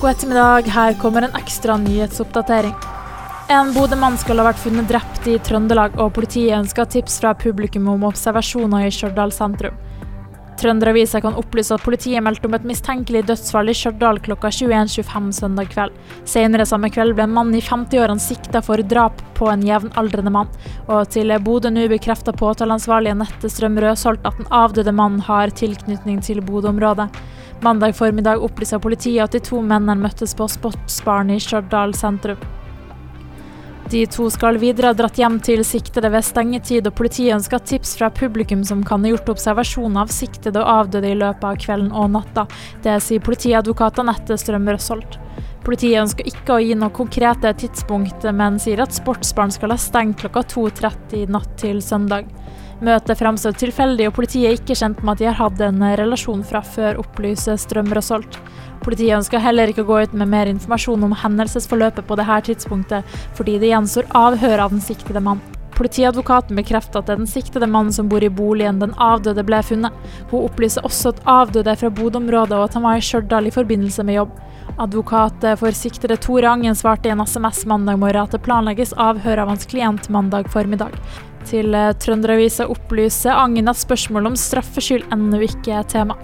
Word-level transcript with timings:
God 0.00 0.10
ettermiddag, 0.10 0.66
her 0.68 0.94
kommer 1.00 1.22
en 1.22 1.36
ekstra 1.38 1.76
nyhetsoppdatering. 1.76 2.74
En 3.48 3.70
Bodø-mann 3.72 4.18
skal 4.20 4.36
ha 4.42 4.44
vært 4.50 4.60
funnet 4.60 4.90
drept 4.90 5.28
i 5.30 5.38
Trøndelag, 5.40 5.94
og 5.96 6.10
politiet 6.18 6.52
ønsker 6.58 6.88
tips 6.92 7.14
fra 7.22 7.30
publikum 7.32 7.86
om 7.88 8.04
observasjoner 8.04 8.84
i 8.84 8.90
Stjørdal 8.92 9.32
sentrum. 9.32 9.78
Trønderavisa 10.60 11.22
kan 11.24 11.38
opplyse 11.40 11.72
at 11.72 11.84
politiet 11.84 12.24
meldte 12.24 12.48
om 12.48 12.56
et 12.58 12.66
mistenkelig 12.68 13.22
dødsfall 13.28 13.72
i 13.72 13.76
Stjørdal 13.76 14.20
klokka 14.26 14.50
21.25 14.52 15.30
søndag 15.38 15.72
kveld. 15.72 15.96
Senere 16.28 16.68
samme 16.68 16.90
kveld 16.92 17.16
ble 17.16 17.24
en 17.24 17.34
mann 17.38 17.54
i 17.56 17.64
50-årene 17.64 18.20
sikta 18.20 18.60
for 18.64 18.84
drap 18.84 19.22
på 19.38 19.48
en 19.52 19.64
jevnaldrende 19.64 20.34
mann. 20.34 20.52
Og 20.88 21.08
til 21.12 21.32
Bodø 21.44 21.72
nå 21.72 21.86
bekrefter 21.92 22.36
påtaleansvarlig 22.36 23.16
Nette 23.16 23.48
Strøm 23.52 23.80
Røsholt 23.80 24.28
at 24.28 24.36
den 24.42 24.52
avdøde 24.60 24.92
mannen 24.92 25.24
har 25.24 25.56
tilknytning 25.56 26.20
til 26.24 26.44
Bodø-området. 26.44 27.08
Mandag 27.64 27.96
formiddag 27.96 28.42
opplyser 28.44 28.78
politiet 28.78 29.24
at 29.24 29.32
de 29.32 29.40
to 29.40 29.62
mennene 29.64 29.96
møttes 30.02 30.34
på 30.36 30.44
Sportsbaren 30.50 31.32
i 31.32 31.40
Stjørdal 31.40 31.94
sentrum. 31.96 32.42
De 33.90 34.00
to 34.10 34.26
skal 34.34 34.58
videre 34.58 34.90
ha 34.90 34.96
dratt 34.98 35.18
hjem 35.20 35.38
til 35.46 35.62
siktede 35.64 36.10
ved 36.10 36.24
stengetid, 36.26 36.88
og 36.88 36.96
politiet 36.98 37.36
ønsker 37.36 37.62
tips 37.62 37.94
fra 38.00 38.10
publikum 38.10 38.64
som 38.66 38.82
kan 38.84 39.04
ha 39.06 39.12
gjort 39.12 39.30
observasjon 39.36 39.96
av 40.00 40.10
siktede 40.10 40.58
og 40.58 40.72
avdøde 40.72 41.12
i 41.12 41.18
løpet 41.20 41.46
av 41.46 41.60
kvelden 41.62 41.92
og 41.94 42.10
natta. 42.16 42.48
Det 42.82 42.98
sier 43.04 43.22
politiadvokat 43.22 44.02
Anette 44.02 44.36
Strøm 44.42 44.66
Røsholt. 44.68 45.20
Politiet 45.66 46.02
ønsker 46.02 46.26
ikke 46.28 46.56
å 46.56 46.62
gi 46.62 46.74
noe 46.78 46.94
konkrete 46.94 47.54
tidspunkt, 47.62 48.26
men 48.34 48.58
sier 48.62 48.82
at 48.82 48.94
Sportsbaren 48.94 49.54
skal 49.54 49.72
ha 49.74 49.78
stengt 49.80 50.20
klokka 50.20 50.42
2.30 50.50 51.30
natt 51.30 51.56
til 51.62 51.80
søndag. 51.82 52.26
Møtet 52.84 53.16
framstår 53.16 53.54
tilfeldig, 53.56 54.10
og 54.10 54.16
politiet 54.18 54.50
er 54.50 54.58
ikke 54.58 54.76
kjent 54.76 54.98
med 55.00 55.14
at 55.14 55.22
de 55.22 55.28
har 55.30 55.38
hatt 55.38 55.60
en 55.64 55.80
relasjon 55.96 56.42
fra 56.44 56.60
før, 56.60 56.98
opplyser 57.00 57.56
Strøm 57.56 57.88
Røsholt. 57.96 58.36
Politiet 58.84 59.16
ønsker 59.16 59.40
heller 59.40 59.72
ikke 59.72 59.86
å 59.86 59.88
gå 59.88 60.00
ut 60.04 60.12
med 60.12 60.28
mer 60.28 60.50
informasjon 60.50 61.06
om 61.06 61.14
hendelsesforløpet 61.16 62.04
på 62.04 62.18
dette 62.20 62.40
tidspunktet, 62.50 63.14
fordi 63.38 63.56
det 63.62 63.70
gjenstår 63.70 64.10
avhør 64.12 64.66
av 64.66 64.74
den 64.76 64.84
siktede 64.84 65.22
mann. 65.24 65.40
Politiadvokaten 65.76 66.56
bekrefter 66.56 67.00
at 67.00 67.08
det 67.08 67.14
er 67.14 67.20
den 67.20 67.28
siktede 67.28 67.68
mannen 67.68 67.92
som 67.92 68.08
bor 68.08 68.24
i 68.24 68.32
boligen 68.32 68.78
den 68.80 68.92
avdøde 69.00 69.44
ble 69.44 69.62
funnet. 69.64 69.96
Hun 70.30 70.44
opplyser 70.44 70.84
også 70.88 71.14
at 71.14 71.22
avdøde 71.28 71.72
er 71.72 71.80
fra 71.80 71.90
Bodø-området, 71.92 72.56
og 72.56 72.68
at 72.68 72.76
han 72.76 72.84
var 72.84 73.00
i 73.00 73.04
Stjørdal 73.04 73.48
i 73.48 73.54
forbindelse 73.56 74.04
med 74.04 74.20
jobb. 74.20 74.36
Advokat 74.80 75.44
for 75.60 75.76
siktede 75.76 76.18
Tore 76.20 76.48
Angen 76.52 76.76
svarte 76.76 77.08
i 77.08 77.12
en 77.12 77.24
SMS 77.24 77.64
mandag 77.68 78.00
morgen 78.00 78.24
at 78.24 78.36
det 78.36 78.42
planlegges 78.44 78.92
avhør 79.00 79.44
av 79.44 79.52
hans 79.52 79.68
klient 79.68 80.08
mandag 80.12 80.48
formiddag. 80.52 80.96
Til 81.46 81.76
Trønderavisa 82.02 82.66
opplyser 82.72 83.36
Agnes 83.38 83.70
at 83.70 83.84
spørsmålet 83.84 84.32
om 84.32 84.38
straffskyld 84.40 85.06
ennå 85.14 85.44
ikke 85.46 85.76
er 85.78 85.86
tema. 85.86 86.16